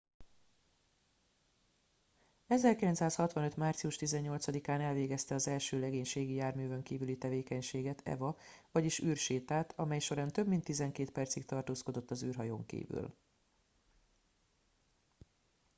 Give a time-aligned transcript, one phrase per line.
[2.47, 3.55] "1965.
[3.57, 8.37] március 18-án elvégezte az első legénységi járművön kívüli tevékenységet eva
[8.71, 13.15] vagyis "űrsétát" amej során több mint tizenkét percig tartózkodott az űrhajón kívül.